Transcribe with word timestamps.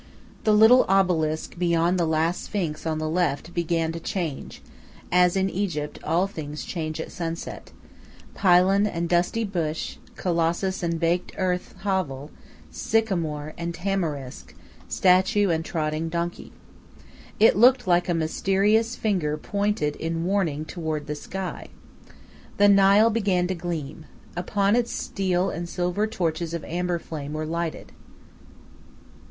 The 0.45 0.51
little 0.53 0.83
obelisk 0.89 1.59
beyond 1.59 1.99
the 1.99 2.07
last 2.07 2.45
sphinx 2.45 2.87
on 2.87 2.97
the 2.97 3.07
left 3.07 3.53
began 3.53 3.91
to 3.91 3.99
change, 3.99 4.63
as 5.11 5.35
in 5.37 5.47
Egypt 5.47 5.99
all 6.03 6.25
things 6.25 6.65
change 6.65 6.99
at 6.99 7.11
sunset 7.11 7.71
pylon 8.33 8.87
and 8.87 9.07
dusty 9.07 9.43
bush, 9.43 9.97
colossus 10.15 10.81
and 10.81 10.99
baked 10.99 11.33
earth 11.37 11.75
hovel, 11.81 12.31
sycamore, 12.71 13.53
and 13.59 13.75
tamarisk, 13.75 14.55
statue 14.89 15.51
and 15.51 15.63
trotting 15.65 16.09
donkey. 16.09 16.51
It 17.39 17.55
looked 17.55 17.85
like 17.85 18.09
a 18.09 18.15
mysterious 18.15 18.95
finger 18.95 19.37
pointed 19.37 19.95
in 19.97 20.23
warning 20.25 20.65
toward 20.65 21.05
the 21.05 21.13
sky. 21.13 21.67
The 22.57 22.67
Nile 22.67 23.11
began 23.11 23.45
to 23.45 23.53
gleam. 23.53 24.07
Upon 24.35 24.75
its 24.75 24.91
steel 24.91 25.51
and 25.51 25.69
silver 25.69 26.07
torches 26.07 26.55
of 26.55 26.63
amber 26.65 26.97
flame 26.97 27.33
were 27.33 27.45
lighted. 27.45 27.91